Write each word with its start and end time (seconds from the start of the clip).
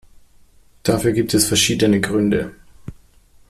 Dafür 0.81 1.11
gibt 1.11 1.35
es 1.35 1.47
verschiedene 1.47 1.99
Gründe. 2.01 2.55